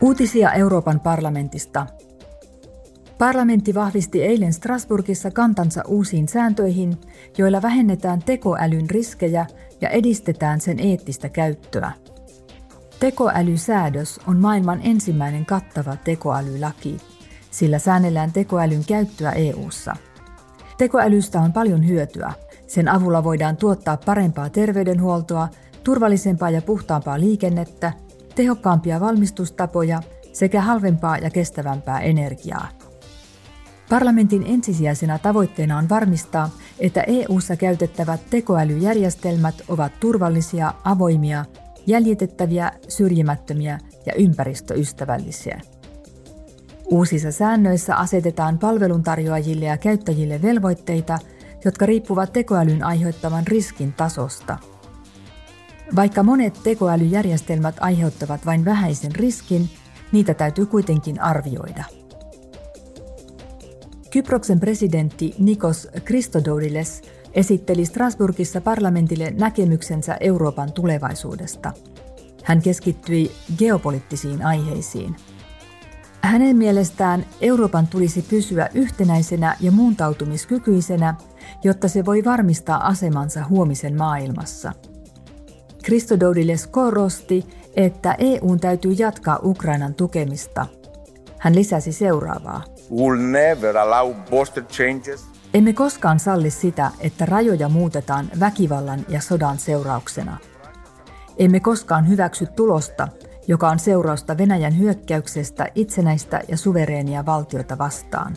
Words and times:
Uutisia 0.00 0.52
Euroopan 0.52 1.00
parlamentista. 1.00 1.86
Parlamentti 3.18 3.74
vahvisti 3.74 4.22
eilen 4.22 4.52
Strasburgissa 4.52 5.30
kantansa 5.30 5.82
uusiin 5.88 6.28
sääntöihin, 6.28 6.96
joilla 7.38 7.62
vähennetään 7.62 8.22
tekoälyn 8.22 8.90
riskejä 8.90 9.46
ja 9.80 9.88
edistetään 9.88 10.60
sen 10.60 10.80
eettistä 10.80 11.28
käyttöä. 11.28 11.92
Tekoälysäädös 13.00 14.20
on 14.26 14.36
maailman 14.36 14.80
ensimmäinen 14.82 15.46
kattava 15.46 15.96
tekoälylaki, 16.04 16.96
sillä 17.50 17.78
säännellään 17.78 18.32
tekoälyn 18.32 18.84
käyttöä 18.84 19.32
EU:ssa. 19.32 19.96
Tekoälystä 20.78 21.40
on 21.40 21.52
paljon 21.52 21.88
hyötyä. 21.88 22.32
Sen 22.66 22.88
avulla 22.88 23.24
voidaan 23.24 23.56
tuottaa 23.56 23.96
parempaa 23.96 24.50
terveydenhuoltoa, 24.50 25.48
turvallisempaa 25.84 26.50
ja 26.50 26.62
puhtaampaa 26.62 27.20
liikennettä, 27.20 27.92
tehokkaampia 28.36 29.00
valmistustapoja 29.00 30.02
sekä 30.32 30.60
halvempaa 30.60 31.18
ja 31.18 31.30
kestävämpää 31.30 32.00
energiaa. 32.00 32.68
Parlamentin 33.90 34.44
ensisijaisena 34.46 35.18
tavoitteena 35.18 35.78
on 35.78 35.88
varmistaa, 35.88 36.50
että 36.78 37.02
EU:ssa 37.02 37.56
käytettävät 37.56 38.20
tekoälyjärjestelmät 38.30 39.54
ovat 39.68 39.92
turvallisia, 40.00 40.74
avoimia, 40.84 41.44
jäljitettäviä, 41.86 42.72
syrjimättömiä 42.88 43.78
ja 44.06 44.12
ympäristöystävällisiä. 44.14 45.60
Uusissa 46.90 47.32
säännöissä 47.32 47.96
asetetaan 47.96 48.58
palveluntarjoajille 48.58 49.64
ja 49.64 49.76
käyttäjille 49.76 50.42
velvoitteita, 50.42 51.18
jotka 51.64 51.86
riippuvat 51.86 52.32
tekoälyn 52.32 52.84
aiheuttaman 52.84 53.46
riskin 53.46 53.92
tasosta. 53.92 54.58
Vaikka 55.94 56.22
monet 56.22 56.60
tekoälyjärjestelmät 56.64 57.74
aiheuttavat 57.80 58.46
vain 58.46 58.64
vähäisen 58.64 59.14
riskin, 59.14 59.70
niitä 60.12 60.34
täytyy 60.34 60.66
kuitenkin 60.66 61.20
arvioida. 61.20 61.84
Kyproksen 64.10 64.60
presidentti 64.60 65.34
Nikos 65.38 65.88
Christodoulides 66.04 67.02
esitteli 67.34 67.84
Strasbourgissa 67.84 68.60
parlamentille 68.60 69.34
näkemyksensä 69.38 70.16
Euroopan 70.20 70.72
tulevaisuudesta. 70.72 71.72
Hän 72.44 72.62
keskittyi 72.62 73.32
geopoliittisiin 73.58 74.46
aiheisiin. 74.46 75.16
Hänen 76.22 76.56
mielestään 76.56 77.26
Euroopan 77.40 77.86
tulisi 77.86 78.22
pysyä 78.22 78.68
yhtenäisenä 78.74 79.56
ja 79.60 79.72
muuntautumiskykyisenä, 79.72 81.14
jotta 81.64 81.88
se 81.88 82.04
voi 82.04 82.24
varmistaa 82.24 82.86
asemansa 82.86 83.44
huomisen 83.44 83.96
maailmassa. 83.96 84.72
Christodoulides 85.86 86.66
korosti, 86.66 87.46
että 87.76 88.14
EUn 88.18 88.60
täytyy 88.60 88.92
jatkaa 88.92 89.38
Ukrainan 89.42 89.94
tukemista. 89.94 90.66
Hän 91.38 91.54
lisäsi 91.54 91.92
seuraavaa. 91.92 92.64
Emme 95.54 95.72
koskaan 95.72 96.20
salli 96.20 96.50
sitä, 96.50 96.90
että 97.00 97.26
rajoja 97.26 97.68
muutetaan 97.68 98.28
väkivallan 98.40 99.06
ja 99.08 99.20
sodan 99.20 99.58
seurauksena. 99.58 100.38
Emme 101.38 101.60
koskaan 101.60 102.08
hyväksy 102.08 102.46
tulosta, 102.46 103.08
joka 103.48 103.68
on 103.68 103.78
seurausta 103.78 104.38
Venäjän 104.38 104.78
hyökkäyksestä 104.78 105.68
itsenäistä 105.74 106.40
ja 106.48 106.56
suvereenia 106.56 107.26
valtiota 107.26 107.78
vastaan. 107.78 108.36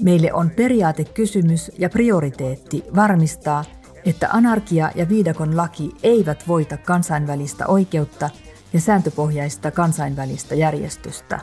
Meille 0.00 0.32
on 0.32 0.50
periaatekysymys 0.50 1.70
ja 1.78 1.88
prioriteetti 1.88 2.84
varmistaa, 2.96 3.64
että 4.04 4.28
anarkia 4.32 4.90
ja 4.94 5.08
viidakon 5.08 5.56
laki 5.56 5.90
eivät 6.02 6.48
voita 6.48 6.76
kansainvälistä 6.76 7.66
oikeutta 7.66 8.30
ja 8.72 8.80
sääntöpohjaista 8.80 9.70
kansainvälistä 9.70 10.54
järjestystä. 10.54 11.40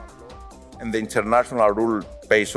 And 0.81 0.91
the 0.91 0.99
international 0.99 1.75
rule 1.75 2.03
pays 2.29 2.53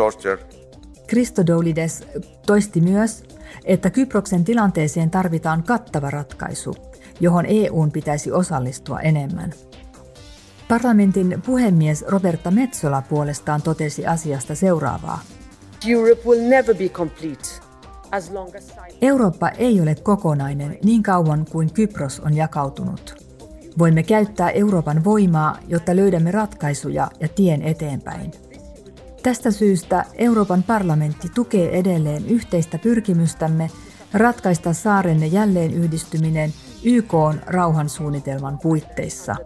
Christodoulides 1.08 2.06
toisti 2.46 2.80
myös, 2.80 3.24
että 3.64 3.90
Kyproksen 3.90 4.44
tilanteeseen 4.44 5.10
tarvitaan 5.10 5.62
kattava 5.62 6.10
ratkaisu, 6.10 6.76
johon 7.20 7.46
EUn 7.46 7.92
pitäisi 7.92 8.32
osallistua 8.32 9.00
enemmän. 9.00 9.52
Parlamentin 10.68 11.42
puhemies 11.46 12.04
Roberta 12.08 12.50
Metsola 12.50 13.02
puolestaan 13.02 13.62
totesi 13.62 14.06
asiasta 14.06 14.54
seuraavaa. 14.54 15.20
Europe 15.88 16.22
will 16.26 16.48
never 16.48 16.76
be 16.76 16.88
complete. 16.88 17.71
Eurooppa 19.02 19.48
ei 19.48 19.80
ole 19.80 19.94
kokonainen 19.94 20.78
niin 20.84 21.02
kauan 21.02 21.46
kuin 21.50 21.72
Kypros 21.72 22.20
on 22.20 22.36
jakautunut. 22.36 23.14
Voimme 23.78 24.02
käyttää 24.02 24.50
Euroopan 24.50 25.04
voimaa, 25.04 25.58
jotta 25.68 25.96
löydämme 25.96 26.30
ratkaisuja 26.30 27.10
ja 27.20 27.28
tien 27.28 27.62
eteenpäin. 27.62 28.30
Tästä 29.22 29.50
syystä 29.50 30.04
Euroopan 30.14 30.62
parlamentti 30.62 31.28
tukee 31.34 31.78
edelleen 31.78 32.26
yhteistä 32.26 32.78
pyrkimystämme 32.78 33.70
ratkaista 34.12 34.72
saarenne 34.72 35.26
jälleen 35.26 35.74
yhdistyminen 35.74 36.52
YK 36.84 37.12
rauhansuunnitelman 37.46 38.58
puitteissa. 38.62 39.36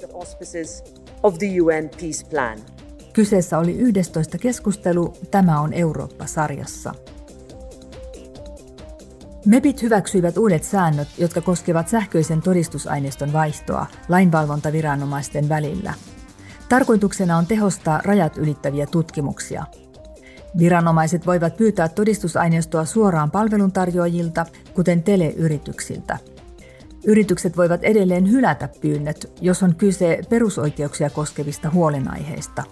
Kyseessä 3.13 3.59
oli 3.59 3.79
11 3.79 4.39
keskustelu 4.39 5.13
Tämä 5.31 5.61
on 5.61 5.73
Eurooppa-sarjassa. 5.73 6.95
MEPit 9.47 9.83
hyväksyivät 9.83 10.39
uudet 10.39 10.65
säännöt, 10.65 11.09
jotka 11.19 11.41
koskevat 11.41 11.89
sähköisen 11.89 12.43
todistusaineiston 12.43 13.33
vaihtoa 13.33 13.87
lainvalvontaviranomaisten 14.09 15.49
välillä– 15.49 15.95
Tarkoituksena 16.69 17.37
on 17.37 17.47
tehostaa 17.47 18.01
rajat 18.05 18.39
ylittäviä 18.39 18.87
tutkimuksia. 18.87 19.65
Viranomaiset 20.59 21.27
voivat 21.27 21.57
pyytää 21.57 21.89
todistusaineistoa 21.89 22.85
suoraan 22.85 23.31
palveluntarjoajilta, 23.31 24.47
kuten 24.75 25.03
teleyrityksiltä. 25.03 26.19
Yritykset 27.05 27.57
voivat 27.57 27.85
edelleen 27.85 28.31
hylätä 28.31 28.69
pyynnöt, 28.81 29.33
jos 29.41 29.63
on 29.63 29.75
kyse 29.75 30.21
perusoikeuksia 30.29 31.11
koskevista 31.11 31.71
huolenaiheista. 31.71 32.63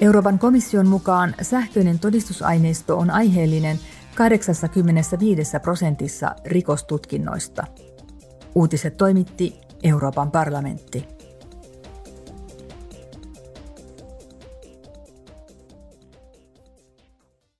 Euroopan 0.00 0.38
komission 0.38 0.86
mukaan 0.86 1.34
sähköinen 1.42 1.98
todistusaineisto 1.98 2.98
on 2.98 3.10
aiheellinen 3.10 3.78
85 4.20 5.58
prosentissa 5.62 6.34
rikostutkinnoista. 6.44 7.64
Uutiset 8.54 8.96
toimitti 8.96 9.60
Euroopan 9.82 10.30
parlamentti. 10.30 11.19